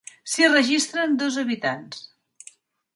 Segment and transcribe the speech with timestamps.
[0.35, 2.05] S'hi registren dos habitants.